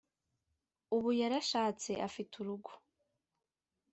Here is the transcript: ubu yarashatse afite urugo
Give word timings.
ubu 0.95 1.09
yarashatse 1.21 1.91
afite 2.07 2.33
urugo 2.41 2.71